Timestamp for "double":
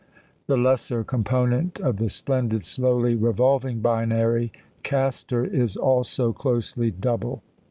6.89-7.43